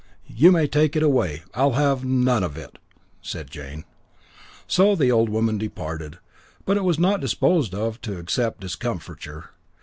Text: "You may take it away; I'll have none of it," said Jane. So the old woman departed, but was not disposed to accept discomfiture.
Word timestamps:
"You 0.35 0.51
may 0.51 0.65
take 0.65 0.95
it 0.95 1.03
away; 1.03 1.43
I'll 1.53 1.73
have 1.73 2.03
none 2.03 2.41
of 2.43 2.57
it," 2.57 2.79
said 3.21 3.51
Jane. 3.51 3.83
So 4.65 4.95
the 4.95 5.11
old 5.11 5.29
woman 5.29 5.59
departed, 5.59 6.17
but 6.65 6.83
was 6.83 6.97
not 6.97 7.21
disposed 7.21 7.73
to 7.73 8.17
accept 8.17 8.61
discomfiture. 8.61 9.51